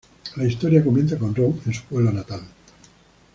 [0.37, 2.41] La historia comienza con Ron en su pueblo natal.